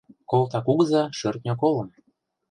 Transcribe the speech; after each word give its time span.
Колта 0.29 0.59
кугыза 0.65 1.03
шӧртньӧ 1.17 1.53
колым 1.61 1.87